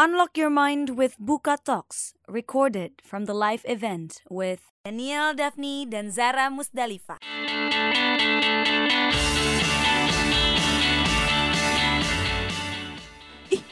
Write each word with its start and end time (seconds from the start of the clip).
Unlock 0.00 0.38
your 0.38 0.46
mind 0.46 0.94
with 0.94 1.18
Buka 1.18 1.58
Talks, 1.58 2.14
recorded 2.30 3.02
from 3.02 3.26
the 3.26 3.34
live 3.34 3.66
event 3.66 4.22
with 4.30 4.70
Daniel 4.86 5.34
Daphne 5.34 5.90
dan 5.90 6.14
Zara 6.14 6.46
Musdalifa. 6.46 7.18
ih 13.50 13.62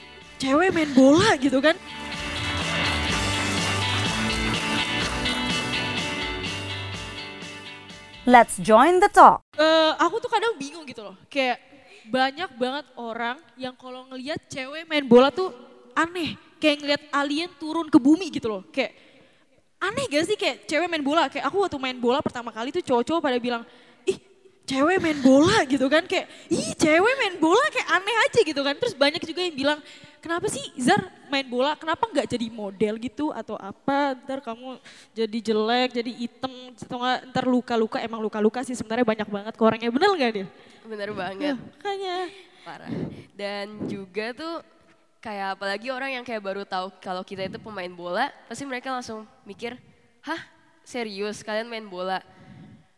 cewek 0.42 0.74
main 0.74 0.90
bola 0.98 1.38
gitu 1.38 1.62
kan. 1.62 1.78
Let's 8.26 8.58
join 8.58 8.98
the 8.98 9.06
talk. 9.14 9.46
Eh, 9.54 9.92
aku 10.02 10.18
tuh 10.18 10.26
kadang 10.26 10.58
bingung 10.58 10.90
gitu 10.90 11.06
loh. 11.06 11.14
Kayak 11.30 11.62
banyak 12.10 12.50
banget 12.58 12.86
orang 12.98 13.38
yang 13.54 13.78
kalau 13.78 14.10
ngelihat 14.10 14.42
cewek 14.50 14.90
main 14.90 15.06
bola 15.06 15.30
tuh 15.30 15.75
aneh. 15.96 16.36
Kayak 16.56 16.76
ngelihat 16.80 17.02
alien 17.10 17.50
turun 17.56 17.88
ke 17.88 17.96
bumi 17.96 18.28
gitu 18.28 18.48
loh. 18.48 18.62
Kayak 18.68 18.92
aneh 19.76 20.04
gak 20.08 20.24
sih 20.24 20.36
kayak 20.36 20.68
cewek 20.68 20.88
main 20.88 21.04
bola. 21.04 21.28
Kayak 21.28 21.48
aku 21.48 21.56
waktu 21.64 21.78
main 21.80 21.96
bola 21.96 22.20
pertama 22.20 22.52
kali 22.52 22.72
tuh 22.72 22.84
cowok-cowok 22.84 23.20
pada 23.20 23.38
bilang, 23.40 23.62
ih 24.04 24.16
cewek 24.64 25.00
main 25.00 25.18
bola 25.20 25.64
gitu 25.72 25.88
kan. 25.88 26.04
Kayak 26.04 26.28
ih 26.52 26.72
cewek 26.76 27.14
main 27.16 27.36
bola 27.40 27.64
kayak 27.72 27.88
aneh 27.90 28.16
aja 28.28 28.40
gitu 28.44 28.60
kan. 28.60 28.74
Terus 28.76 28.94
banyak 28.96 29.20
juga 29.24 29.40
yang 29.44 29.56
bilang, 29.56 29.78
kenapa 30.20 30.48
sih 30.48 30.64
Zar 30.80 31.00
main 31.26 31.46
bola, 31.46 31.74
kenapa 31.74 32.06
nggak 32.06 32.26
jadi 32.38 32.46
model 32.48 32.94
gitu 33.02 33.34
atau 33.34 33.58
apa, 33.58 34.14
ntar 34.26 34.38
kamu 34.42 34.78
jadi 35.10 35.38
jelek, 35.42 35.90
jadi 35.98 36.12
hitam, 36.14 36.52
atau 36.78 37.02
nggak 37.02 37.18
ntar 37.34 37.44
luka-luka, 37.50 37.98
emang 37.98 38.22
luka-luka 38.22 38.62
sih 38.62 38.78
sebenarnya 38.78 39.02
banyak 39.02 39.26
banget 39.26 39.54
ke 39.58 39.62
orangnya, 39.66 39.90
bener 39.90 40.08
nggak 40.14 40.32
dia? 40.32 40.46
Bener 40.86 41.10
Ya, 41.10 41.14
banget, 41.18 41.54
makanya. 41.58 42.16
parah. 42.62 42.90
Dan 43.34 43.66
juga 43.90 44.26
tuh 44.38 44.54
kayak 45.26 45.58
apalagi 45.58 45.90
orang 45.90 46.14
yang 46.14 46.22
kayak 46.22 46.38
baru 46.38 46.62
tahu 46.62 46.94
kalau 47.02 47.26
kita 47.26 47.50
itu 47.50 47.58
pemain 47.58 47.90
bola, 47.90 48.30
pasti 48.46 48.62
mereka 48.62 48.94
langsung 48.94 49.26
mikir, 49.42 49.74
hah 50.22 50.38
serius 50.86 51.42
kalian 51.42 51.66
main 51.66 51.82
bola? 51.82 52.22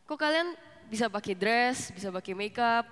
Kok 0.05 0.21
kalian 0.21 0.53
bisa 0.93 1.09
pakai 1.09 1.33
dress, 1.33 1.89
bisa 1.89 2.13
pakai 2.13 2.37
makeup? 2.37 2.85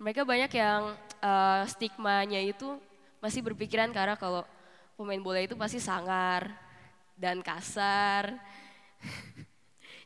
Mereka 0.00 0.24
banyak 0.24 0.48
yang 0.56 0.96
eh, 1.20 1.62
stigmanya 1.68 2.40
itu 2.40 2.80
masih 3.20 3.44
berpikiran 3.44 3.92
arah 3.92 4.16
kalau 4.16 4.48
pemain 4.96 5.20
bola 5.20 5.44
itu 5.44 5.52
pasti 5.52 5.76
sangar 5.76 6.48
dan 7.20 7.44
kasar. 7.44 8.32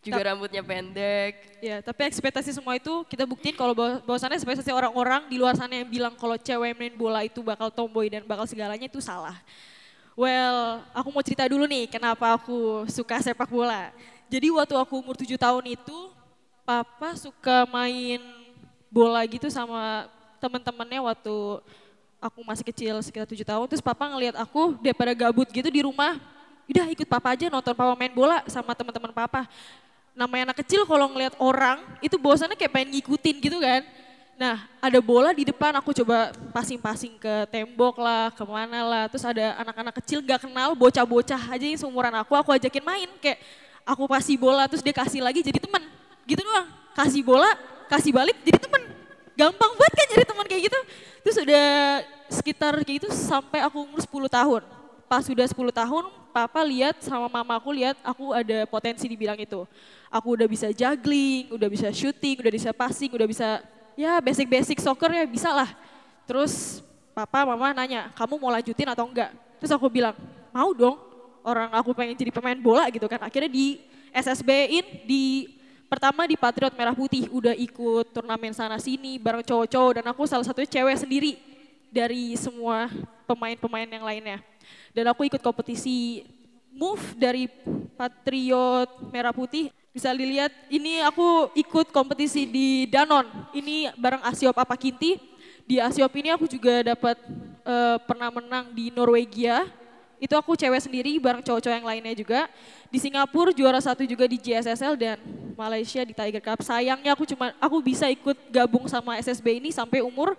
juga 0.03 0.20
rambutnya 0.27 0.62
pendek. 0.67 1.62
Ya, 1.62 1.78
tapi 1.78 2.11
ekspektasi 2.11 2.50
semua 2.50 2.75
itu 2.75 2.91
kita 3.06 3.22
buktiin 3.22 3.55
kalau 3.55 3.70
bahwa- 3.70 4.03
bahwasannya 4.03 4.34
ekspektasi 4.34 4.75
orang-orang 4.75 5.31
di 5.31 5.39
luar 5.39 5.55
sana 5.55 5.78
yang 5.78 5.86
bilang 5.86 6.14
kalau 6.19 6.34
cewek 6.34 6.75
main 6.75 6.94
bola 6.98 7.22
itu 7.22 7.39
bakal 7.39 7.70
tomboy 7.70 8.11
dan 8.11 8.27
bakal 8.27 8.42
segalanya 8.44 8.91
itu 8.91 8.98
salah. 8.98 9.39
Well, 10.19 10.83
aku 10.92 11.09
mau 11.09 11.22
cerita 11.25 11.47
dulu 11.47 11.64
nih 11.64 11.89
kenapa 11.89 12.34
aku 12.34 12.84
suka 12.91 13.22
sepak 13.22 13.48
bola. 13.48 13.94
Jadi 14.27 14.50
waktu 14.50 14.75
aku 14.77 15.00
umur 15.00 15.14
7 15.17 15.39
tahun 15.39 15.64
itu, 15.72 15.98
papa 16.66 17.14
suka 17.16 17.64
main 17.70 18.20
bola 18.91 19.22
gitu 19.25 19.48
sama 19.48 20.11
temen-temennya 20.42 21.00
waktu 21.00 21.37
aku 22.20 22.39
masih 22.44 22.64
kecil 22.66 22.98
sekitar 23.00 23.25
7 23.25 23.47
tahun. 23.47 23.66
Terus 23.70 23.81
papa 23.81 24.05
ngelihat 24.11 24.37
aku 24.37 24.77
daripada 24.83 25.14
gabut 25.14 25.48
gitu 25.48 25.69
di 25.70 25.81
rumah, 25.87 26.19
udah 26.69 26.87
ikut 26.92 27.09
papa 27.09 27.33
aja 27.33 27.48
nonton 27.48 27.72
papa 27.72 27.92
main 27.97 28.12
bola 28.12 28.44
sama 28.48 28.72
teman-teman 28.77 29.12
papa 29.12 29.48
namanya 30.12 30.52
anak 30.52 30.64
kecil 30.64 30.84
kalau 30.84 31.08
ngelihat 31.08 31.34
orang 31.41 31.80
itu 32.05 32.20
bosannya 32.20 32.56
kayak 32.56 32.72
pengen 32.72 32.88
ngikutin 32.96 33.36
gitu 33.41 33.58
kan. 33.60 33.82
Nah 34.36 34.64
ada 34.80 34.98
bola 35.00 35.32
di 35.32 35.48
depan 35.48 35.72
aku 35.77 35.96
coba 35.96 36.32
passing-passing 36.52 37.16
ke 37.16 37.34
tembok 37.48 37.96
lah, 38.00 38.28
ke 38.32 38.44
mana 38.44 38.80
lah. 38.84 39.04
Terus 39.08 39.24
ada 39.24 39.56
anak-anak 39.60 39.94
kecil 40.04 40.20
gak 40.24 40.44
kenal, 40.48 40.77
bocah-bocah 40.77 41.41
aja 41.52 41.64
yang 41.64 41.80
seumuran 41.80 42.12
aku, 42.20 42.36
aku 42.36 42.52
ajakin 42.52 42.84
main. 42.84 43.08
Kayak 43.20 43.41
aku 43.88 44.04
kasih 44.08 44.36
bola 44.36 44.69
terus 44.69 44.84
dia 44.84 44.94
kasih 44.94 45.24
lagi 45.24 45.41
jadi 45.41 45.58
temen. 45.58 45.82
Gitu 46.28 46.41
doang, 46.44 46.69
kasih 46.92 47.22
bola, 47.24 47.50
kasih 47.88 48.12
balik 48.12 48.37
jadi 48.44 48.60
temen. 48.60 48.82
Gampang 49.32 49.72
banget 49.75 49.94
kan 49.97 50.06
jadi 50.12 50.25
teman 50.28 50.44
kayak 50.44 50.62
gitu. 50.69 50.78
Terus 51.25 51.37
udah 51.41 51.66
sekitar 52.28 52.72
kayak 52.84 53.04
gitu 53.04 53.08
sampai 53.12 53.64
aku 53.64 53.84
umur 53.84 54.00
10 54.00 54.28
tahun. 54.28 54.81
Pas 55.12 55.21
sudah 55.21 55.45
10 55.45 55.53
tahun, 55.77 56.09
papa 56.33 56.65
lihat 56.65 57.05
sama 57.05 57.28
mama 57.28 57.61
aku 57.61 57.69
lihat 57.77 58.00
aku 58.00 58.33
ada 58.33 58.65
potensi 58.65 59.05
di 59.05 59.12
bidang 59.12 59.37
itu. 59.45 59.69
Aku 60.09 60.33
udah 60.33 60.49
bisa 60.49 60.73
juggling, 60.73 61.53
udah 61.53 61.69
bisa 61.69 61.93
shooting, 61.93 62.41
udah 62.41 62.49
bisa 62.49 62.73
passing, 62.73 63.12
udah 63.12 63.28
bisa 63.28 63.61
ya 63.93 64.17
basic-basic 64.25 64.81
soccer 64.81 65.12
ya 65.12 65.28
bisa 65.28 65.53
lah. 65.53 65.69
Terus 66.25 66.81
papa 67.12 67.45
mama 67.45 67.77
nanya, 67.77 68.09
kamu 68.17 68.41
mau 68.41 68.49
lanjutin 68.56 68.89
atau 68.89 69.05
enggak? 69.05 69.37
Terus 69.61 69.77
aku 69.77 69.93
bilang, 69.93 70.17
mau 70.49 70.73
dong. 70.73 70.97
Orang 71.44 71.69
aku 71.77 71.93
pengen 71.93 72.17
jadi 72.17 72.33
pemain 72.33 72.56
bola 72.56 72.89
gitu 72.89 73.05
kan. 73.05 73.21
Akhirnya 73.21 73.53
di 73.53 73.84
SSB-in, 74.17 75.05
di 75.05 75.53
pertama 75.93 76.25
di 76.25 76.41
Patriot 76.41 76.73
Merah 76.73 76.97
Putih 76.97 77.29
udah 77.29 77.53
ikut 77.53 78.17
turnamen 78.17 78.56
sana 78.56 78.81
sini 78.81 79.21
bareng 79.21 79.44
cowok-cowok 79.44 80.00
dan 80.00 80.05
aku 80.09 80.25
salah 80.25 80.49
satunya 80.49 80.73
cewek 80.73 80.97
sendiri 81.05 81.37
dari 81.93 82.33
semua 82.41 82.89
pemain-pemain 83.29 83.93
yang 83.93 84.09
lainnya. 84.09 84.51
Dan 84.93 85.09
aku 85.09 85.25
ikut 85.27 85.41
kompetisi 85.41 86.27
move 86.73 87.03
dari 87.15 87.47
Patriot 87.95 88.89
Merah 89.12 89.33
Putih. 89.37 89.69
Bisa 89.93 90.09
dilihat 90.17 90.50
ini 90.73 91.05
aku 91.05 91.53
ikut 91.53 91.93
kompetisi 91.93 92.49
di 92.49 92.89
Danon. 92.89 93.28
Ini 93.53 93.93
bareng 94.00 94.25
Asiop 94.25 94.56
Apakinti. 94.56 95.21
Di 95.69 95.78
Asiop 95.78 96.11
ini 96.17 96.33
aku 96.33 96.49
juga 96.49 96.81
dapat 96.81 97.21
eh, 97.62 97.97
pernah 98.09 98.33
menang 98.33 98.73
di 98.73 98.89
Norwegia. 98.89 99.69
Itu 100.17 100.39
aku 100.39 100.55
cewek 100.55 100.81
sendiri 100.81 101.19
bareng 101.19 101.43
cowok-cowok 101.44 101.77
yang 101.77 101.89
lainnya 101.89 102.15
juga. 102.17 102.49
Di 102.89 102.99
Singapura 103.03 103.53
juara 103.53 103.83
satu 103.83 104.06
juga 104.06 104.25
di 104.25 104.39
JSSL 104.41 104.94
dan 104.97 105.19
Malaysia 105.59 106.00
di 106.06 106.15
Tiger 106.17 106.41
Cup. 106.41 106.62
Sayangnya 106.65 107.12
aku 107.12 107.29
cuma 107.29 107.53
aku 107.61 107.83
bisa 107.84 108.09
ikut 108.09 108.39
gabung 108.49 108.89
sama 108.89 109.19
SSB 109.21 109.61
ini 109.61 109.75
sampai 109.75 110.00
umur 110.00 110.39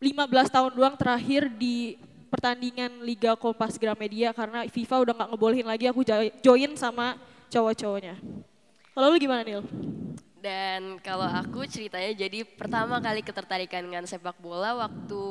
15 0.00 0.54
tahun 0.54 0.72
doang 0.76 0.96
terakhir 0.96 1.48
di 1.50 1.96
pertandingan 2.28 3.02
Liga 3.02 3.34
Kompas 3.38 3.78
Gramedia 3.78 4.34
karena 4.34 4.66
FIFA 4.66 4.96
udah 5.06 5.14
nggak 5.16 5.30
ngebolehin 5.34 5.66
lagi 5.66 5.86
aku 5.86 6.02
jo- 6.02 6.32
join 6.42 6.72
sama 6.74 7.18
cowok-cowoknya. 7.50 8.18
Kalau 8.96 9.06
lu 9.12 9.18
gimana 9.20 9.44
Nil? 9.44 9.62
Dan 10.40 11.02
kalau 11.02 11.26
aku 11.26 11.66
ceritanya 11.66 12.14
jadi 12.14 12.46
pertama 12.46 13.02
kali 13.02 13.20
ketertarikan 13.20 13.82
dengan 13.82 14.04
sepak 14.06 14.38
bola 14.38 14.76
waktu 14.78 15.22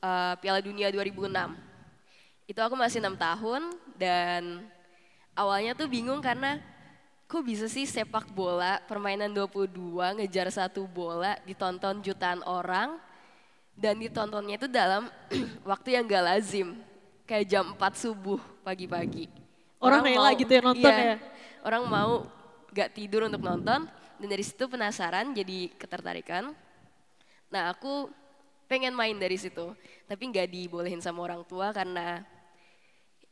eh, 0.00 0.34
Piala 0.38 0.60
Dunia 0.60 0.92
2006. 0.92 1.30
Itu 2.50 2.60
aku 2.60 2.74
masih 2.74 3.00
enam 3.00 3.14
tahun 3.14 3.72
dan 3.96 4.66
awalnya 5.38 5.72
tuh 5.72 5.86
bingung 5.86 6.18
karena 6.20 6.58
kok 7.30 7.46
bisa 7.46 7.70
sih 7.70 7.86
sepak 7.86 8.26
bola 8.34 8.82
permainan 8.90 9.30
22 9.30 9.70
ngejar 10.18 10.50
satu 10.50 10.82
bola 10.90 11.38
ditonton 11.46 12.02
jutaan 12.02 12.42
orang 12.42 12.98
dan 13.80 13.96
ditontonnya 13.96 14.60
itu 14.60 14.68
dalam 14.68 15.08
waktu 15.70 15.96
yang 15.96 16.04
gak 16.04 16.24
lazim 16.24 16.76
kayak 17.24 17.48
jam 17.48 17.64
4 17.72 17.80
subuh 17.96 18.38
pagi-pagi. 18.60 19.32
Orang 19.80 20.04
rela 20.04 20.36
gitu 20.36 20.52
ya 20.52 20.60
nonton 20.60 20.92
iya, 20.92 21.16
ya? 21.16 21.18
Orang 21.64 21.88
mau 21.88 22.28
gak 22.76 22.92
tidur 22.92 23.24
untuk 23.24 23.40
nonton 23.40 23.88
dan 24.20 24.28
dari 24.28 24.44
situ 24.44 24.68
penasaran 24.68 25.32
jadi 25.32 25.72
ketertarikan. 25.80 26.52
Nah 27.48 27.72
aku 27.72 28.12
pengen 28.68 28.94
main 28.94 29.16
dari 29.18 29.34
situ 29.34 29.74
tapi 30.06 30.30
nggak 30.30 30.46
dibolehin 30.46 31.02
sama 31.02 31.26
orang 31.26 31.42
tua 31.42 31.74
karena 31.74 32.22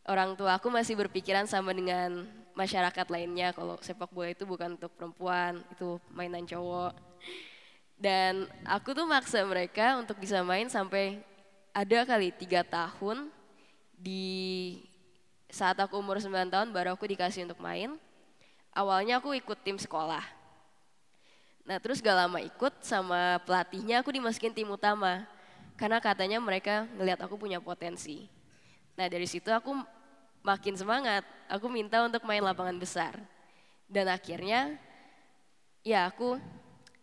orang 0.03 0.35
tua 0.35 0.59
aku 0.59 0.67
masih 0.67 0.99
berpikiran 0.99 1.47
sama 1.47 1.71
dengan 1.71 2.27
masyarakat 2.59 3.07
lainnya 3.07 3.55
kalau 3.55 3.79
sepak 3.79 4.11
bola 4.11 4.35
itu 4.35 4.43
bukan 4.43 4.75
untuk 4.75 4.91
perempuan 4.99 5.63
itu 5.71 6.03
mainan 6.11 6.43
cowok 6.43 6.91
dan 7.99 8.47
aku 8.63 8.95
tuh 8.95 9.03
maksa 9.11 9.43
mereka 9.43 9.99
untuk 9.99 10.23
bisa 10.23 10.39
main 10.47 10.71
sampai 10.71 11.19
ada 11.75 12.07
kali 12.07 12.31
tiga 12.31 12.63
tahun 12.63 13.27
di 13.99 14.79
saat 15.51 15.75
aku 15.83 15.99
umur 15.99 16.23
9 16.23 16.31
tahun 16.47 16.71
baru 16.71 16.95
aku 16.95 17.11
dikasih 17.11 17.51
untuk 17.51 17.59
main. 17.59 17.99
Awalnya 18.71 19.19
aku 19.19 19.35
ikut 19.35 19.59
tim 19.67 19.75
sekolah. 19.75 20.23
Nah 21.67 21.83
terus 21.83 21.99
gak 21.99 22.15
lama 22.15 22.39
ikut 22.39 22.79
sama 22.87 23.43
pelatihnya 23.43 23.99
aku 24.07 24.15
dimasukin 24.15 24.55
tim 24.55 24.71
utama. 24.71 25.27
Karena 25.75 25.99
katanya 25.99 26.39
mereka 26.39 26.87
ngelihat 26.95 27.19
aku 27.27 27.35
punya 27.35 27.59
potensi. 27.59 28.31
Nah 28.95 29.11
dari 29.11 29.27
situ 29.27 29.51
aku 29.51 29.75
makin 30.47 30.79
semangat. 30.79 31.27
Aku 31.51 31.67
minta 31.67 31.99
untuk 32.07 32.23
main 32.23 32.45
lapangan 32.45 32.79
besar. 32.79 33.19
Dan 33.91 34.07
akhirnya 34.07 34.79
ya 35.83 36.07
aku 36.07 36.39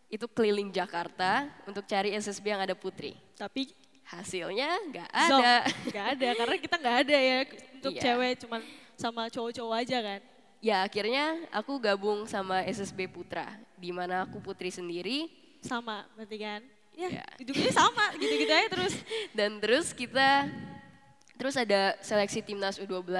itu 0.07 0.25
keliling 0.29 0.69
Jakarta 0.69 1.49
untuk 1.65 1.83
cari 1.83 2.13
SSB 2.13 2.45
yang 2.47 2.61
ada 2.63 2.77
putri. 2.77 3.17
Tapi 3.35 3.73
Hasilnya 4.05 4.69
nggak 4.93 5.09
ada. 5.09 5.65
nggak 5.89 6.05
ada 6.13 6.27
karena 6.37 6.55
kita 6.61 6.75
nggak 6.77 6.97
ada 7.09 7.17
ya 7.17 7.37
untuk 7.81 7.93
Iya. 7.97 8.01
cewek 8.05 8.33
cuman 8.45 8.61
sama 8.93 9.21
cowok-cowok 9.33 9.75
aja 9.81 9.97
kan. 9.97 10.21
Ya 10.61 10.77
akhirnya 10.85 11.25
aku 11.49 11.77
gabung 11.81 12.29
sama 12.29 12.61
SSB 12.65 13.09
Putra, 13.09 13.49
di 13.77 13.89
mana 13.89 14.29
aku 14.29 14.37
putri 14.37 14.69
sendiri. 14.69 15.29
Sama 15.65 16.05
berarti 16.13 16.37
kan. 16.37 16.61
Ya, 16.93 17.09
Ya. 17.21 17.25
ujungnya 17.41 17.73
sama 17.73 18.13
gitu-gitu 18.21 18.53
aja 18.53 18.69
terus. 18.69 18.93
Dan 19.33 19.57
terus 19.57 19.89
kita 19.91 20.47
Terus 21.35 21.59
ada 21.59 21.99
seleksi 21.99 22.39
timnas 22.39 22.79
U12 22.79 23.11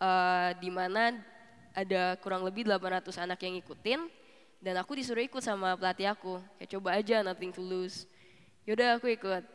uh, 0.00 0.56
di 0.56 0.72
mana 0.72 1.20
ada 1.76 2.16
kurang 2.24 2.40
lebih 2.48 2.64
800 2.64 3.12
anak 3.20 3.36
yang 3.44 3.60
ngikutin 3.60 4.00
dan 4.66 4.82
aku 4.82 4.98
disuruh 4.98 5.22
ikut 5.22 5.38
sama 5.38 5.78
pelatih 5.78 6.10
aku. 6.10 6.42
Kayak 6.58 6.70
coba 6.74 6.88
aja 6.98 7.22
nothing 7.22 7.54
to 7.54 7.62
lose. 7.62 8.02
Yaudah 8.66 8.98
aku 8.98 9.06
ikut. 9.14 9.46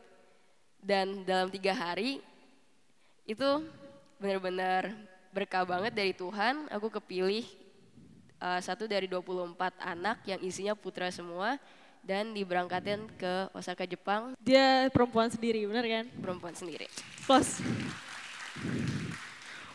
Dan 0.79 1.27
dalam 1.27 1.51
tiga 1.51 1.75
hari 1.75 2.23
itu 3.27 3.49
benar-benar 4.23 4.87
berkah 5.35 5.67
banget 5.67 5.91
dari 5.91 6.15
Tuhan. 6.15 6.71
Aku 6.71 6.87
kepilih 6.87 7.43
uh, 8.39 8.63
satu 8.63 8.87
dari 8.87 9.11
24 9.11 9.51
anak 9.83 10.23
yang 10.23 10.39
isinya 10.39 10.79
putra 10.79 11.11
semua 11.11 11.59
dan 11.99 12.31
diberangkatin 12.31 13.11
ke 13.19 13.51
Osaka 13.51 13.83
Jepang. 13.83 14.31
Dia 14.39 14.87
perempuan 14.95 15.27
sendiri, 15.27 15.67
benar 15.67 15.83
kan? 15.91 16.07
Perempuan 16.23 16.55
sendiri. 16.55 16.87
Plus. 17.27 17.59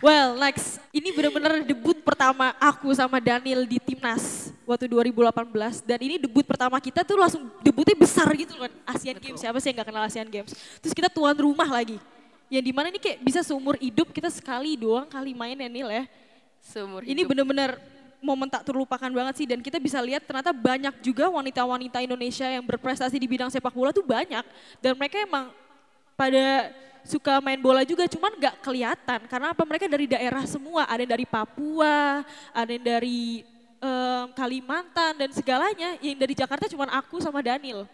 Well, 0.00 0.40
next. 0.40 0.80
Ini 0.96 1.12
benar-benar 1.12 1.60
debut 1.60 2.00
pertama 2.00 2.56
aku 2.56 2.88
sama 2.96 3.20
Daniel 3.20 3.68
di 3.68 3.76
timnas 3.76 4.55
waktu 4.66 4.90
2018 4.90 5.86
dan 5.86 5.98
ini 6.02 6.18
debut 6.18 6.42
pertama 6.42 6.76
kita 6.82 7.06
tuh 7.06 7.16
langsung 7.16 7.46
debutnya 7.62 7.94
besar 7.94 8.26
gitu 8.34 8.58
kan. 8.58 8.72
Asian 8.90 9.16
Games, 9.16 9.38
siapa 9.38 9.56
sih 9.62 9.70
yang 9.70 9.78
gak 9.80 9.88
kenal 9.88 10.04
Asian 10.04 10.28
Games. 10.28 10.50
Terus 10.82 10.92
kita 10.92 11.06
tuan 11.06 11.38
rumah 11.38 11.70
lagi. 11.70 12.02
Yang 12.50 12.64
di 12.66 12.72
mana 12.74 12.86
ini 12.90 12.98
kayak 12.98 13.22
bisa 13.22 13.40
seumur 13.46 13.78
hidup 13.78 14.10
kita 14.10 14.30
sekali 14.30 14.74
doang 14.74 15.06
kali 15.06 15.32
main 15.32 15.54
ya 15.54 15.70
Nil 15.70 15.88
ya. 15.88 16.04
Seumur 16.60 17.06
Ini 17.06 17.22
hidup. 17.22 17.30
benar-benar 17.30 17.78
momen 18.18 18.50
tak 18.50 18.66
terlupakan 18.66 19.06
banget 19.06 19.34
sih 19.38 19.46
dan 19.46 19.62
kita 19.62 19.78
bisa 19.78 20.02
lihat 20.02 20.26
ternyata 20.26 20.50
banyak 20.50 20.94
juga 20.98 21.30
wanita-wanita 21.30 22.02
Indonesia 22.02 22.48
yang 22.50 22.64
berprestasi 22.66 23.22
di 23.22 23.28
bidang 23.30 23.52
sepak 23.52 23.70
bola 23.70 23.94
tuh 23.94 24.02
banyak 24.02 24.42
dan 24.82 24.92
mereka 24.98 25.22
emang 25.22 25.52
pada 26.18 26.74
suka 27.06 27.38
main 27.38 27.60
bola 27.60 27.86
juga 27.86 28.10
cuman 28.10 28.34
nggak 28.34 28.56
kelihatan 28.66 29.20
karena 29.30 29.54
apa 29.54 29.62
mereka 29.62 29.86
dari 29.86 30.10
daerah 30.10 30.42
semua 30.48 30.90
ada 30.90 30.98
yang 31.06 31.12
dari 31.14 31.26
Papua 31.28 32.26
ada 32.50 32.70
yang 32.72 32.82
dari 32.82 33.46
em, 33.78 34.26
Kalimantan 34.32 35.12
dan 35.16 35.30
segalanya 35.32 35.96
yang 36.00 36.16
dari 36.16 36.34
Jakarta 36.34 36.68
cuman 36.68 36.88
aku 36.96 37.20
sama 37.20 37.40
Daniel 37.40 37.84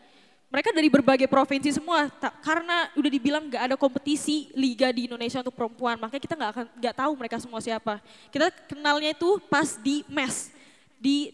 mereka 0.52 0.68
dari 0.68 0.92
berbagai 0.92 1.28
provinsi 1.28 1.72
semua 1.72 2.12
Ta- 2.12 2.34
karena 2.44 2.92
udah 2.92 3.10
dibilang 3.10 3.44
nggak 3.48 3.62
ada 3.72 3.76
kompetisi 3.78 4.52
liga 4.52 4.92
di 4.92 5.08
Indonesia 5.08 5.40
untuk 5.40 5.56
perempuan 5.56 5.96
makanya 5.96 6.22
kita 6.22 6.34
nggak 6.36 6.50
akan 6.52 6.66
nggak 6.76 6.96
tahu 6.96 7.12
mereka 7.16 7.36
semua 7.40 7.60
siapa 7.64 7.98
kita 8.28 8.52
kenalnya 8.68 9.16
itu 9.16 9.40
pas 9.48 9.80
di 9.80 10.04
mes 10.10 10.52
di 11.00 11.32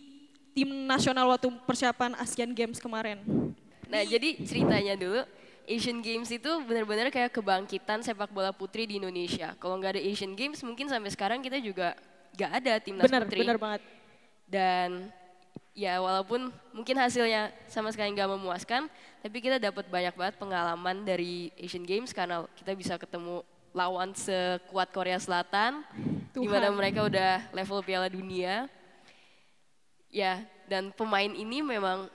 tim 0.54 0.70
nasional 0.86 1.28
waktu 1.30 1.50
persiapan 1.66 2.14
Asian 2.18 2.50
Games 2.54 2.78
kemarin 2.82 3.20
Nah, 3.88 4.04
jadi 4.04 4.36
ceritanya 4.44 5.00
dulu 5.00 5.24
Asian 5.64 6.04
Games 6.04 6.28
itu 6.28 6.50
benar-benar 6.64 7.08
kayak 7.08 7.32
kebangkitan 7.32 8.04
sepak 8.04 8.28
bola 8.28 8.52
putri 8.52 8.84
di 8.84 9.00
Indonesia. 9.00 9.56
Kalau 9.56 9.80
nggak 9.80 9.96
ada 9.96 10.02
Asian 10.04 10.36
Games, 10.36 10.60
mungkin 10.60 10.92
sampai 10.92 11.08
sekarang 11.08 11.40
kita 11.40 11.56
juga 11.56 11.96
nggak 12.36 12.50
ada 12.52 12.72
timnas 12.84 13.08
bener 13.08 13.24
putri. 13.24 13.40
bener 13.40 13.56
banget 13.56 13.80
Dan 14.48 15.12
ya 15.76 16.00
walaupun 16.02 16.50
mungkin 16.74 16.96
hasilnya 16.98 17.54
sama 17.70 17.92
sekali 17.92 18.10
nggak 18.16 18.34
memuaskan, 18.34 18.90
tapi 19.22 19.36
kita 19.38 19.60
dapat 19.60 19.86
banyak 19.86 20.14
banget 20.16 20.34
pengalaman 20.40 21.04
dari 21.04 21.52
Asian 21.60 21.84
Games 21.84 22.10
karena 22.10 22.48
kita 22.58 22.72
bisa 22.74 22.94
ketemu 22.98 23.44
lawan 23.76 24.16
sekuat 24.16 24.90
Korea 24.90 25.20
Selatan, 25.20 25.84
di 26.32 26.48
mana 26.48 26.72
mereka 26.72 27.04
udah 27.04 27.46
level 27.52 27.84
Piala 27.84 28.08
Dunia. 28.08 28.66
Ya, 30.08 30.40
dan 30.64 30.88
pemain 30.96 31.28
ini 31.28 31.60
memang 31.60 32.08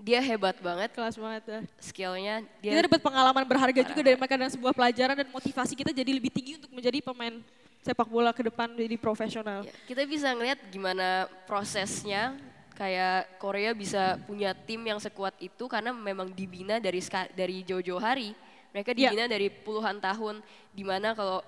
dia 0.00 0.24
hebat 0.24 0.56
banget 0.64 0.88
kelas 0.96 1.20
banget 1.20 1.42
ya. 1.44 1.60
skillnya 1.76 2.34
Kita 2.64 2.72
dia 2.72 2.86
dapat 2.88 3.00
pengalaman 3.04 3.44
berharga 3.44 3.80
juga 3.84 4.00
dari 4.00 4.16
mereka 4.16 4.40
dan 4.40 4.48
sebuah 4.48 4.72
pelajaran 4.72 5.12
dan 5.12 5.28
motivasi 5.28 5.76
kita 5.76 5.92
jadi 5.92 6.10
lebih 6.16 6.32
tinggi 6.32 6.56
untuk 6.56 6.72
menjadi 6.72 7.04
pemain 7.04 7.44
sepak 7.80 8.08
bola 8.08 8.30
ke 8.36 8.44
depan 8.44 8.76
jadi 8.76 8.96
profesional. 9.00 9.64
ya, 9.64 9.72
kita 9.88 10.04
bisa 10.04 10.28
ngeliat 10.36 10.60
gimana 10.68 11.24
prosesnya 11.48 12.36
kayak 12.76 13.36
Korea 13.36 13.72
bisa 13.72 14.16
punya 14.24 14.52
tim 14.56 14.80
yang 14.84 15.00
sekuat 15.00 15.36
itu 15.40 15.68
karena 15.68 15.92
memang 15.92 16.32
dibina 16.32 16.80
dari 16.80 17.00
dari 17.36 17.60
jauh-jauh 17.64 18.00
hari 18.00 18.32
mereka 18.72 18.92
Ya. 18.96 19.12
dibina 19.12 19.24
dari 19.28 19.48
puluhan 19.52 20.00
tahun 20.00 20.40
di 20.72 20.84
mana 20.84 21.12
kalau 21.12 21.44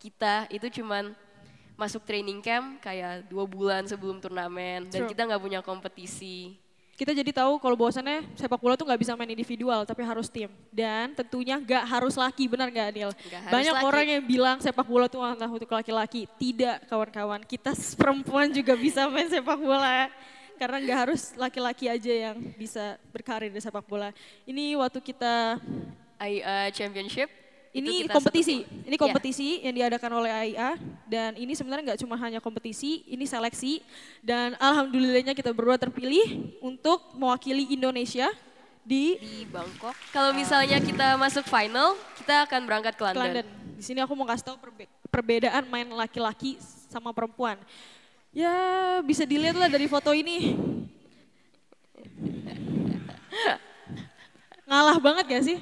kita 0.00 0.48
itu 0.48 0.80
cuman 0.80 1.12
masuk 1.76 2.04
training 2.04 2.40
camp 2.44 2.80
kayak 2.80 3.24
dua 3.28 3.44
bulan 3.48 3.88
sebelum 3.88 4.20
turnamen 4.20 4.88
dan 4.88 5.04
True. 5.04 5.10
kita 5.12 5.22
nggak 5.28 5.40
punya 5.40 5.60
kompetisi 5.60 6.56
Kita 7.00 7.16
jadi 7.16 7.32
tahu 7.32 7.56
kalau 7.56 7.80
bahwasannya 7.80 8.28
sepak 8.36 8.60
bola 8.60 8.76
tuh 8.76 8.84
nggak 8.84 9.00
bisa 9.00 9.16
main 9.16 9.32
individual 9.32 9.88
tapi 9.88 10.04
harus 10.04 10.28
tim. 10.28 10.52
Dan 10.68 11.16
tentunya 11.16 11.56
nggak 11.56 11.88
harus 11.88 12.12
laki, 12.12 12.44
benar 12.44 12.68
nggak 12.68 12.92
Adil? 12.92 13.08
Harus 13.16 13.48
Banyak 13.48 13.72
laki. 13.72 13.86
orang 13.88 14.04
yang 14.04 14.22
bilang 14.28 14.56
sepak 14.60 14.84
bola 14.84 15.08
tuh 15.08 15.24
hanya 15.24 15.48
untuk 15.48 15.72
laki-laki. 15.72 16.28
Tidak 16.36 16.84
kawan-kawan, 16.92 17.40
kita 17.48 17.72
perempuan 17.96 18.52
juga 18.52 18.76
bisa 18.76 19.08
main 19.08 19.32
sepak 19.32 19.56
bola. 19.56 20.12
Karena 20.60 20.76
nggak 20.76 20.98
harus 21.08 21.32
laki-laki 21.40 21.88
aja 21.88 22.12
yang 22.12 22.36
bisa 22.60 23.00
berkarir 23.16 23.48
di 23.48 23.64
sepak 23.64 23.88
bola. 23.88 24.12
Ini 24.44 24.76
waktu 24.76 25.00
kita 25.00 25.56
AIA 26.20 26.68
Championship 26.76 27.32
itu 27.32 27.39
Ini 27.70 28.10
kompetisi, 28.10 28.66
satu 28.66 28.82
ini 28.82 28.96
Ya. 28.98 28.98
kompetisi 28.98 29.48
yang 29.62 29.74
diadakan 29.78 30.10
oleh 30.18 30.30
AIA 30.34 30.74
dan 31.06 31.38
ini 31.38 31.54
sebenarnya 31.54 31.94
nggak 31.94 32.02
cuma 32.02 32.18
hanya 32.18 32.42
kompetisi, 32.42 33.06
ini 33.06 33.22
seleksi 33.22 33.78
dan 34.26 34.58
alhamdulillahnya 34.58 35.38
kita 35.38 35.54
berdua 35.54 35.78
terpilih 35.78 36.50
untuk 36.58 37.14
mewakili 37.14 37.70
Indonesia 37.70 38.26
di 38.82 39.14
di 39.22 39.46
Bangkok 39.46 39.94
kalau 40.10 40.34
misalnya 40.34 40.82
kita 40.82 41.14
masuk 41.14 41.46
final 41.46 41.94
kita 42.18 42.42
akan 42.48 42.60
berangkat 42.66 42.98
ke 42.98 43.02
London, 43.06 43.22
London. 43.22 43.46
Di 43.78 43.86
sini 43.86 44.02
aku 44.02 44.18
mau 44.18 44.26
kasih 44.26 44.50
tahu 44.50 44.58
perbe- 44.58 44.90
perbedaan 45.06 45.62
main 45.70 45.86
laki-laki 45.86 46.58
sama 46.90 47.14
perempuan. 47.14 47.54
Ya 48.34 48.50
bisa 49.06 49.22
dilihat 49.22 49.54
lah 49.54 49.70
dari 49.70 49.86
foto 49.86 50.10
ini. 50.10 50.58
Ngalah 54.66 54.98
banget 54.98 55.24
gak 55.26 55.44
sih? 55.46 55.58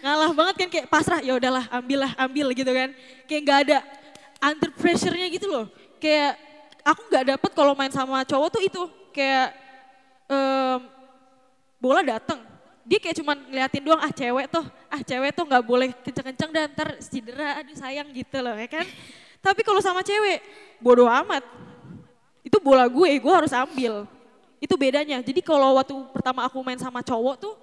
Ngalah 0.00 0.30
banget 0.32 0.54
kan 0.64 0.68
kayak 0.72 0.86
pasrah 0.88 1.20
ya 1.20 1.36
udahlah 1.36 1.64
ambillah 1.68 2.12
ambil 2.16 2.52
gitu 2.56 2.72
kan. 2.72 2.90
Kayak 3.28 3.40
nggak 3.44 3.58
ada 3.68 3.78
under 4.40 4.70
pressure-nya 4.72 5.28
gitu 5.28 5.46
loh. 5.48 5.66
Kayak 6.00 6.40
aku 6.80 7.00
nggak 7.12 7.24
dapet 7.36 7.50
kalau 7.52 7.72
main 7.76 7.92
sama 7.92 8.24
cowok 8.24 8.48
tuh 8.48 8.62
itu 8.64 8.82
kayak 9.12 9.52
em, 10.30 10.80
bola 11.76 12.00
datang 12.00 12.40
dia 12.90 12.98
kayak 12.98 13.22
cuman 13.22 13.36
ngeliatin 13.46 13.82
doang 13.86 14.02
ah 14.02 14.10
cewek 14.10 14.50
tuh 14.50 14.64
ah 14.90 14.98
cewek 15.04 15.30
tuh 15.30 15.44
nggak 15.46 15.62
boleh 15.62 15.94
kenceng-kenceng 16.02 16.50
dan 16.50 16.66
ntar 16.74 16.98
cedera 16.98 17.60
aduh 17.60 17.76
sayang 17.76 18.08
gitu 18.10 18.40
loh 18.40 18.56
ya 18.56 18.66
kan. 18.66 18.86
Tapi 19.38 19.60
kalau 19.62 19.78
sama 19.78 20.02
cewek 20.02 20.42
bodoh 20.82 21.06
amat. 21.06 21.44
Itu 22.40 22.56
bola 22.58 22.88
gue 22.88 23.20
gue 23.20 23.32
harus 23.36 23.52
ambil. 23.52 24.08
Itu 24.58 24.74
bedanya. 24.80 25.20
Jadi 25.20 25.44
kalau 25.44 25.76
waktu 25.76 25.92
pertama 26.10 26.42
aku 26.48 26.58
main 26.64 26.80
sama 26.80 27.04
cowok 27.04 27.36
tuh 27.36 27.54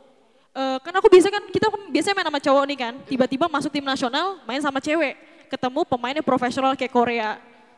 eh, 0.58 0.78
kan 0.82 0.94
aku 0.94 1.08
biasa 1.08 1.30
kan 1.30 1.44
kita 1.48 1.70
kan 1.70 1.82
biasanya 1.88 2.16
main 2.18 2.28
sama 2.28 2.42
cowok 2.42 2.64
nih 2.66 2.78
kan 2.78 2.94
tiba-tiba 3.06 3.46
masuk 3.46 3.70
tim 3.70 3.86
nasional 3.86 4.42
main 4.44 4.58
sama 4.58 4.82
cewek 4.82 5.14
ketemu 5.48 5.86
pemainnya 5.86 6.24
profesional 6.26 6.74
kayak 6.74 6.90
Korea 6.90 7.30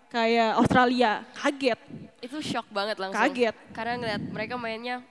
kayak 0.07 0.57
Australia 0.57 1.21
kaget 1.35 1.79
itu 2.19 2.37
shock 2.41 2.65
banget 2.71 2.97
langsung 2.97 3.19
Kaget. 3.21 3.55
karena 3.71 3.93
ngeliat 3.95 4.21
mereka 4.25 4.55
mainnya 4.55 5.03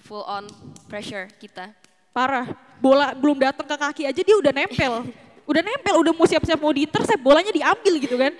full 0.00 0.22
on 0.22 0.46
pressure 0.86 1.26
kita 1.36 1.74
Parah. 2.10 2.48
Bola 2.80 3.12
belum 3.12 3.36
datang 3.36 3.68
ke 3.68 3.76
kaki 3.76 4.02
aja 4.08 4.20
dia 4.24 4.36
udah 4.40 4.48
nempel. 4.48 5.04
Udah 5.52 5.60
nempel, 5.60 6.00
udah 6.00 6.16
mau 6.16 6.24
siap-siap 6.24 6.56
mau 6.56 6.72
diintersep, 6.72 7.20
bolanya 7.20 7.52
diambil 7.52 8.00
gitu 8.00 8.16
kan. 8.16 8.32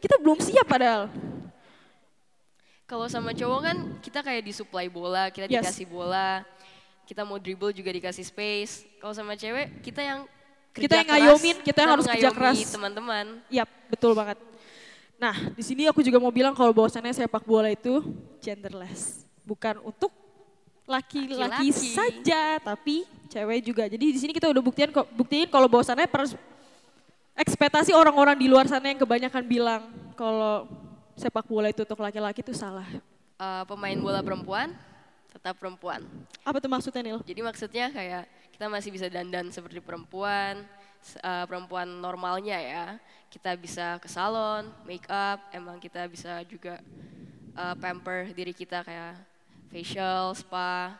Kita 0.00 0.16
belum 0.16 0.40
siap 0.40 0.64
padahal. 0.64 1.12
kalau 2.88 3.06
sama 3.06 3.30
cowok 3.30 3.60
kan 3.60 3.76
kita 4.00 4.18
kayak 4.18 4.42
disuplai 4.42 4.88
bola 4.88 5.28
kita 5.28 5.46
Yes. 5.46 5.62
dikasih 5.62 5.86
bola 5.86 6.42
kita 7.10 7.26
mau 7.26 7.42
dribble 7.42 7.74
juga 7.74 7.90
dikasih 7.90 8.22
space 8.22 8.86
kalau 9.02 9.10
sama 9.10 9.34
cewek 9.34 9.82
kita 9.82 9.98
yang 9.98 10.30
kerja 10.70 10.86
Kita 10.86 10.94
yang 11.02 11.08
keras, 11.10 11.18
ngayomin, 11.18 11.56
kita 11.66 11.78
yang 11.82 11.90
harus 11.90 12.06
kerja 12.06 12.30
keras. 12.30 12.56
teman-teman 12.70 13.42
Yap, 13.50 13.66
betul 13.90 14.14
banget. 14.14 14.38
Nah, 15.18 15.34
di 15.52 15.60
sini 15.66 15.90
aku 15.90 16.06
juga 16.06 16.22
mau 16.22 16.30
bilang 16.30 16.54
kalau 16.54 16.70
bahwasannya 16.70 17.10
sepak 17.10 17.42
bola 17.42 17.66
itu 17.68 18.00
genderless. 18.38 19.26
Bukan 19.42 19.82
untuk 19.82 20.14
laki-laki 20.86 21.74
saja, 21.74 22.62
tapi 22.62 23.02
cewek 23.26 23.58
juga. 23.66 23.84
Jadi 23.90 24.14
di 24.14 24.18
sini 24.22 24.30
kita 24.30 24.46
udah 24.46 24.62
buktiin 24.62 24.94
buktiin 24.94 25.50
kalau 25.50 25.66
bahwasannya 25.66 26.06
pers- 26.06 26.38
ekspektasi 27.34 27.90
orang-orang 27.90 28.38
di 28.38 28.46
luar 28.46 28.70
sana 28.70 28.88
yang 28.94 29.02
kebanyakan 29.02 29.42
bilang 29.44 29.82
kalau 30.14 30.70
sepak 31.18 31.44
bola 31.50 31.68
itu 31.68 31.82
untuk 31.82 31.98
laki-laki 31.98 32.46
itu 32.46 32.54
salah. 32.54 32.86
Eh, 33.40 33.62
pemain 33.66 33.98
bola 33.98 34.22
perempuan 34.22 34.72
tetap 35.30 35.56
perempuan 35.56 36.02
Apa 36.42 36.58
tuh 36.58 36.68
maksudnya 36.68 37.02
Nil? 37.06 37.20
Jadi 37.22 37.40
maksudnya 37.40 37.86
kayak 37.88 38.24
kita 38.60 38.66
masih 38.68 38.90
bisa 38.92 39.06
dandan 39.08 39.48
seperti 39.48 39.80
perempuan, 39.80 40.60
eh, 41.00 41.44
perempuan 41.48 41.88
normalnya 41.88 42.58
ya. 42.60 42.86
Kita 43.32 43.56
bisa 43.56 43.96
ke 44.02 44.10
salon, 44.10 44.68
make 44.84 45.06
up, 45.08 45.40
emang 45.54 45.80
kita 45.80 46.04
bisa 46.10 46.44
juga 46.44 46.76
eh, 47.56 47.74
pamper 47.80 48.28
diri 48.36 48.52
kita 48.52 48.84
kayak 48.84 49.16
facial, 49.72 50.36
spa, 50.36 50.98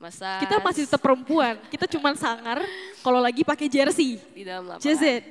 massage. 0.00 0.44
Kita 0.44 0.56
masih 0.58 0.82
tetap 0.88 1.00
perempuan. 1.00 1.60
Kita 1.68 1.86
cuman 1.96 2.14
sangar 2.16 2.58
kalau 3.04 3.20
lagi 3.20 3.46
pakai 3.46 3.68
jersey. 3.68 4.18
di 4.32 4.42
dalam 4.42 4.66
lapangan. 4.66 4.84
Just 4.84 5.04
it. 5.04 5.22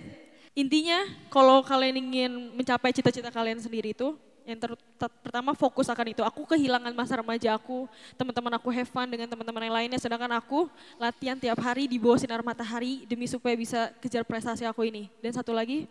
Intinya 0.57 1.05
kalau 1.29 1.61
kalian 1.61 2.09
ingin 2.09 2.31
mencapai 2.57 2.89
cita-cita 2.93 3.29
kalian 3.29 3.61
sendiri 3.61 3.93
itu, 3.93 4.17
yang 4.49 4.59
ter, 4.59 4.73
ter, 4.73 5.09
pertama 5.21 5.53
fokus 5.53 5.85
akan 5.85 6.11
itu. 6.11 6.25
Aku 6.25 6.41
kehilangan 6.49 6.89
masa 6.97 7.21
remaja 7.21 7.53
aku, 7.53 7.85
teman-teman 8.17 8.57
aku 8.57 8.73
have 8.73 8.89
fun 8.89 9.05
dengan 9.05 9.29
teman-teman 9.29 9.69
yang 9.69 9.75
lainnya, 9.77 9.99
sedangkan 10.01 10.33
aku 10.33 10.65
latihan 10.97 11.37
tiap 11.37 11.61
hari 11.61 11.85
di 11.85 12.01
bawah 12.01 12.17
sinar 12.17 12.41
matahari 12.41 13.05
demi 13.05 13.29
supaya 13.29 13.53
bisa 13.53 13.93
kejar 14.01 14.25
prestasi 14.25 14.65
aku 14.65 14.89
ini. 14.89 15.05
Dan 15.21 15.37
satu 15.37 15.53
lagi, 15.53 15.85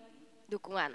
dukungan. 0.50 0.92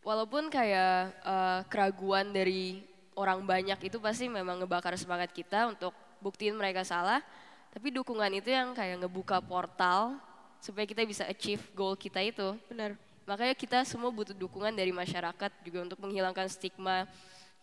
Walaupun 0.00 0.48
kayak 0.48 1.12
uh, 1.20 1.60
keraguan 1.68 2.32
dari 2.32 2.80
orang 3.12 3.44
banyak 3.44 3.76
itu 3.92 4.00
pasti 4.00 4.32
memang 4.32 4.64
ngebakar 4.64 4.96
semangat 4.96 5.28
kita 5.36 5.68
untuk 5.68 5.92
buktiin 6.24 6.56
mereka 6.56 6.80
salah, 6.88 7.20
tapi 7.68 7.92
dukungan 7.92 8.32
itu 8.32 8.48
yang 8.48 8.72
kayak 8.72 9.04
ngebuka 9.04 9.44
portal 9.44 10.16
supaya 10.64 10.88
kita 10.88 11.04
bisa 11.04 11.28
achieve 11.28 11.60
goal 11.76 11.92
kita 11.96 12.24
itu. 12.24 12.56
benar. 12.72 13.09
Makanya 13.30 13.54
kita 13.54 13.78
semua 13.86 14.10
butuh 14.10 14.34
dukungan 14.34 14.74
dari 14.74 14.90
masyarakat 14.90 15.54
juga 15.62 15.86
untuk 15.86 16.02
menghilangkan 16.02 16.50
stigma 16.50 17.06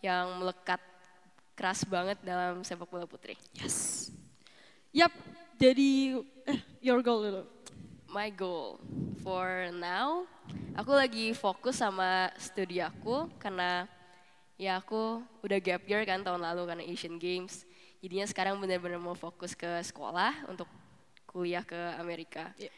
yang 0.00 0.40
melekat 0.40 0.80
keras 1.52 1.84
banget 1.84 2.16
dalam 2.24 2.64
sepak 2.64 2.88
bola 2.88 3.04
putri. 3.04 3.36
Yes. 3.52 4.08
Yap, 4.96 5.12
jadi 5.60 6.24
eh, 6.48 6.60
your 6.80 7.04
goal 7.04 7.20
dulu. 7.20 7.42
My 8.08 8.32
goal 8.32 8.80
for 9.20 9.68
now, 9.76 10.24
aku 10.72 10.96
lagi 10.96 11.36
fokus 11.36 11.84
sama 11.84 12.32
studi 12.40 12.80
aku 12.80 13.28
karena 13.36 13.84
ya 14.56 14.80
aku 14.80 15.20
udah 15.44 15.60
gap 15.60 15.84
year 15.84 16.08
kan 16.08 16.24
tahun 16.24 16.48
lalu 16.48 16.64
karena 16.64 16.84
Asian 16.88 17.20
Games. 17.20 17.68
Jadinya 18.00 18.24
sekarang 18.24 18.56
benar-benar 18.56 18.96
mau 18.96 19.12
fokus 19.12 19.52
ke 19.52 19.68
sekolah 19.84 20.48
untuk 20.48 20.64
kuliah 21.28 21.60
ke 21.60 21.76
Amerika. 22.00 22.56
Yeah. 22.56 22.72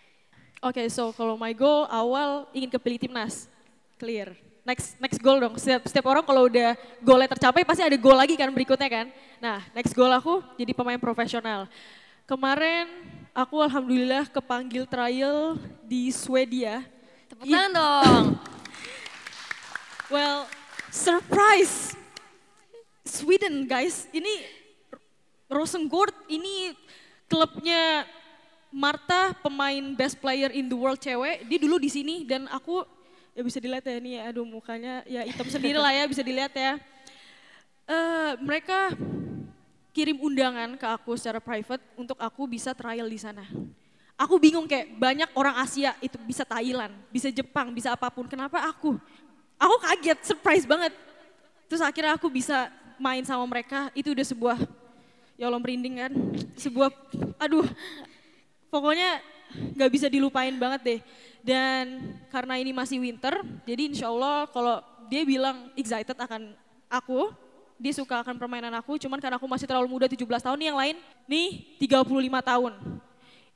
Oke, 0.60 0.84
okay, 0.84 0.86
so 0.92 1.08
kalau 1.16 1.40
my 1.40 1.56
goal 1.56 1.88
awal 1.88 2.44
ingin 2.52 2.68
kepilih 2.68 3.00
timnas, 3.00 3.48
clear. 3.96 4.36
Next 4.60 4.92
next 5.00 5.16
goal 5.16 5.40
dong. 5.40 5.56
Setiap, 5.56 5.88
setiap 5.88 6.04
orang 6.04 6.20
kalau 6.20 6.52
udah 6.52 6.76
goalnya 7.00 7.32
tercapai 7.32 7.64
pasti 7.64 7.80
ada 7.80 7.96
goal 7.96 8.12
lagi 8.12 8.36
kan 8.36 8.52
berikutnya 8.52 8.92
kan. 8.92 9.06
Nah, 9.40 9.64
next 9.72 9.96
goal 9.96 10.12
aku 10.12 10.44
jadi 10.60 10.76
pemain 10.76 11.00
profesional. 11.00 11.64
Kemarin 12.28 12.92
aku 13.32 13.56
alhamdulillah 13.56 14.28
kepanggil 14.28 14.84
trial 14.84 15.56
di 15.80 16.12
Swedia. 16.12 16.84
Tepuk 17.32 17.48
tangan 17.48 17.72
dong. 17.72 18.24
well, 20.12 20.44
surprise. 20.92 21.96
Sweden 23.08 23.64
guys, 23.64 24.12
ini 24.12 24.44
Rosengård 25.48 26.12
ini 26.28 26.76
klubnya 27.32 28.04
Marta 28.70 29.34
pemain 29.42 29.82
best 29.98 30.22
player 30.22 30.54
in 30.54 30.70
the 30.70 30.78
world 30.78 31.02
cewek, 31.02 31.42
dia 31.50 31.58
dulu 31.58 31.82
di 31.82 31.90
sini 31.90 32.22
dan 32.22 32.46
aku 32.46 32.86
ya 33.34 33.42
bisa 33.42 33.58
dilihat 33.58 33.82
ya 33.82 33.94
ini 33.98 34.10
ya, 34.14 34.30
aduh 34.30 34.46
mukanya 34.46 35.02
ya 35.10 35.26
hitam 35.26 35.50
sendiri 35.50 35.74
lah 35.78 35.90
ya 35.90 36.06
bisa 36.06 36.22
dilihat 36.22 36.54
ya. 36.54 36.78
Uh, 37.90 38.38
mereka 38.38 38.94
kirim 39.90 40.22
undangan 40.22 40.78
ke 40.78 40.86
aku 40.86 41.18
secara 41.18 41.42
private 41.42 41.82
untuk 41.98 42.14
aku 42.22 42.46
bisa 42.46 42.70
trial 42.70 43.10
di 43.10 43.18
sana. 43.18 43.42
Aku 44.14 44.38
bingung 44.38 44.70
kayak 44.70 44.94
banyak 44.94 45.30
orang 45.34 45.58
Asia 45.58 45.98
itu 45.98 46.14
bisa 46.22 46.46
Thailand, 46.46 46.94
bisa 47.10 47.32
Jepang, 47.32 47.74
bisa 47.74 47.90
apa 47.90 48.06
pun. 48.06 48.30
Kenapa 48.30 48.62
aku? 48.62 48.94
Aku 49.58 49.76
kaget, 49.82 50.18
surprise 50.22 50.62
banget. 50.62 50.94
Terus 51.66 51.82
akhirnya 51.82 52.14
aku 52.14 52.30
bisa 52.30 52.70
main 53.00 53.24
sama 53.26 53.42
mereka, 53.48 53.88
itu 53.96 54.12
udah 54.12 54.26
sebuah, 54.28 54.58
ya 55.40 55.48
Allah 55.48 55.58
merinding 55.58 56.04
kan, 56.04 56.12
sebuah, 56.52 56.92
aduh 57.40 57.64
pokoknya 58.70 59.20
nggak 59.50 59.90
bisa 59.90 60.06
dilupain 60.06 60.54
banget 60.54 60.80
deh. 60.86 61.00
Dan 61.40 62.14
karena 62.28 62.60
ini 62.60 62.70
masih 62.70 63.00
winter, 63.00 63.32
jadi 63.64 63.88
insya 63.88 64.06
Allah 64.12 64.46
kalau 64.52 64.78
dia 65.08 65.24
bilang 65.24 65.72
excited 65.74 66.14
akan 66.14 66.52
aku, 66.86 67.32
dia 67.80 67.96
suka 67.96 68.20
akan 68.20 68.36
permainan 68.36 68.76
aku, 68.76 69.00
cuman 69.00 69.16
karena 69.16 69.40
aku 69.40 69.48
masih 69.48 69.64
terlalu 69.64 69.88
muda 69.88 70.04
17 70.04 70.20
tahun, 70.20 70.56
nih 70.60 70.68
yang 70.68 70.78
lain 70.78 70.96
nih 71.24 71.48
35 71.80 72.04
tahun. 72.44 72.72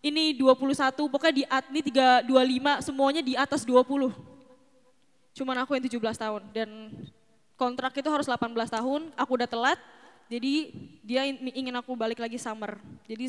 Ini 0.05 0.37
21, 0.37 1.13
pokoknya 1.13 1.35
di 1.37 1.45
at 1.45 1.65
ini 1.69 1.81
325 1.81 2.89
semuanya 2.89 3.21
di 3.21 3.37
atas 3.37 3.69
20. 3.69 4.13
Cuman 5.37 5.57
aku 5.61 5.77
yang 5.77 5.85
17 5.85 6.01
tahun 6.17 6.43
dan 6.57 6.69
kontrak 7.57 7.93
itu 7.97 8.09
harus 8.09 8.25
18 8.25 8.49
tahun, 8.69 9.13
aku 9.13 9.31
udah 9.37 9.49
telat, 9.49 9.77
jadi 10.33 10.73
dia 11.05 11.29
ingin 11.29 11.77
aku 11.77 11.93
balik 11.93 12.21
lagi 12.21 12.41
summer. 12.41 12.81
Jadi 13.05 13.29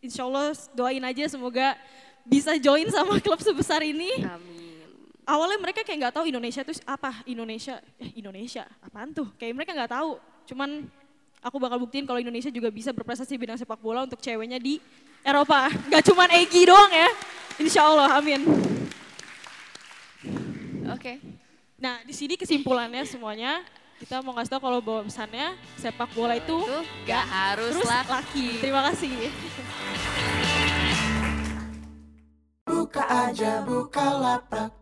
insya 0.00 0.24
Allah 0.24 0.56
doain 0.72 1.04
aja 1.04 1.24
semoga 1.28 1.76
bisa 2.24 2.56
join 2.56 2.88
sama 2.88 3.20
klub 3.24 3.40
sebesar 3.40 3.84
ini. 3.84 4.10
Amin. 4.24 4.58
Awalnya 5.28 5.58
mereka 5.62 5.86
kayak 5.86 6.08
nggak 6.08 6.14
tahu 6.16 6.24
Indonesia 6.26 6.60
itu 6.66 6.74
apa 6.82 7.22
Indonesia, 7.28 7.78
eh 8.00 8.10
Indonesia 8.18 8.66
apaan 8.82 9.14
tuh? 9.14 9.30
Kayak 9.38 9.62
mereka 9.62 9.70
nggak 9.76 9.92
tahu. 9.94 10.18
Cuman 10.50 10.90
aku 11.38 11.56
bakal 11.62 11.78
buktiin 11.78 12.08
kalau 12.08 12.18
Indonesia 12.18 12.50
juga 12.50 12.72
bisa 12.72 12.90
berprestasi 12.90 13.38
bidang 13.38 13.60
sepak 13.60 13.78
bola 13.78 14.02
untuk 14.08 14.18
ceweknya 14.18 14.58
di 14.58 14.82
Eropa. 15.22 15.68
Gak 15.92 16.08
cuman 16.08 16.32
Egi 16.32 16.64
doang 16.64 16.90
ya. 16.90 17.08
Insya 17.60 17.84
Allah, 17.84 18.08
amin. 18.16 18.40
Oke. 20.88 20.96
Okay. 20.96 21.16
Nah 21.80 22.00
di 22.04 22.12
sini 22.16 22.36
kesimpulannya 22.36 23.04
semuanya 23.04 23.64
kita 24.00 24.24
mau 24.24 24.32
ngasih 24.32 24.56
tau 24.56 24.64
kalau 24.64 24.80
bahwasannya 24.80 25.60
sepak 25.76 26.08
bola 26.16 26.32
itu, 26.32 26.56
itu 26.56 26.78
gak 27.04 27.26
harus 27.28 27.76
terus 27.76 27.84
laki. 27.84 28.08
laki. 28.08 28.48
Terima 28.64 28.80
kasih. 28.88 29.16
Buka 32.64 33.04
aja, 33.04 33.60
buka 33.60 34.06
lapak. 34.16 34.79